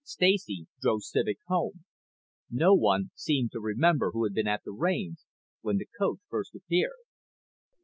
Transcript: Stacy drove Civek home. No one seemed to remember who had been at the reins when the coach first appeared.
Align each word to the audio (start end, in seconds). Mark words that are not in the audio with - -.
Stacy 0.03 0.65
drove 0.81 1.01
Civek 1.03 1.35
home. 1.45 1.85
No 2.49 2.73
one 2.73 3.11
seemed 3.13 3.51
to 3.51 3.59
remember 3.59 4.09
who 4.13 4.23
had 4.23 4.33
been 4.33 4.47
at 4.47 4.63
the 4.63 4.71
reins 4.71 5.27
when 5.61 5.77
the 5.77 5.85
coach 5.99 6.17
first 6.27 6.55
appeared. 6.55 6.97